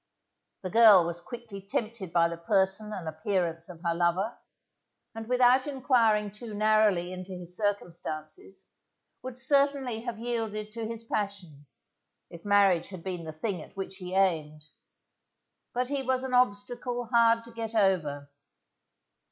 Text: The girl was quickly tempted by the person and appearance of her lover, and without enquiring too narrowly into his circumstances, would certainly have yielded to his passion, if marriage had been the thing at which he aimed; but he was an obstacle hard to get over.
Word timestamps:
The 0.63 0.71
girl 0.71 1.03
was 1.05 1.21
quickly 1.21 1.61
tempted 1.61 2.11
by 2.11 2.27
the 2.27 2.35
person 2.39 2.91
and 2.91 3.07
appearance 3.07 3.69
of 3.69 3.81
her 3.85 3.93
lover, 3.93 4.35
and 5.13 5.27
without 5.27 5.67
enquiring 5.67 6.31
too 6.31 6.55
narrowly 6.55 7.13
into 7.13 7.33
his 7.33 7.55
circumstances, 7.55 8.69
would 9.21 9.37
certainly 9.37 10.01
have 10.01 10.17
yielded 10.17 10.71
to 10.71 10.87
his 10.87 11.03
passion, 11.03 11.67
if 12.31 12.43
marriage 12.43 12.89
had 12.89 13.03
been 13.03 13.25
the 13.25 13.31
thing 13.31 13.61
at 13.61 13.73
which 13.77 13.97
he 13.97 14.15
aimed; 14.15 14.65
but 15.71 15.89
he 15.89 16.01
was 16.01 16.23
an 16.23 16.33
obstacle 16.33 17.05
hard 17.05 17.43
to 17.43 17.51
get 17.51 17.75
over. 17.75 18.27